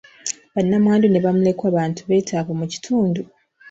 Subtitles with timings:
[0.55, 3.21] Bannamwandu ne bamulekwa bantu beetaavu mu kitundu.